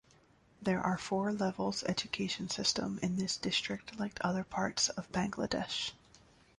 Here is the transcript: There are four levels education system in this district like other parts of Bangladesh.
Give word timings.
There 0.63 0.81
are 0.81 0.97
four 0.97 1.31
levels 1.31 1.83
education 1.83 2.49
system 2.49 2.97
in 3.03 3.17
this 3.17 3.37
district 3.37 3.99
like 3.99 4.17
other 4.23 4.43
parts 4.43 4.89
of 4.89 5.11
Bangladesh. 5.11 5.91